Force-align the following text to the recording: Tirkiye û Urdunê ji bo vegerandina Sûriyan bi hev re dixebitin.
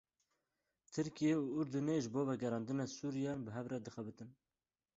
Tirkiye 0.93 1.35
û 1.41 1.45
Urdunê 1.59 1.97
ji 2.03 2.09
bo 2.13 2.21
vegerandina 2.29 2.85
Sûriyan 2.97 3.39
bi 3.45 3.49
hev 3.57 3.65
re 3.71 3.79
dixebitin. 3.85 4.29